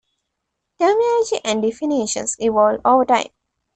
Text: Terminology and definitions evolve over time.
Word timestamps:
Terminology 0.79 1.41
and 1.45 1.61
definitions 1.61 2.35
evolve 2.39 2.81
over 2.83 3.05
time. 3.05 3.27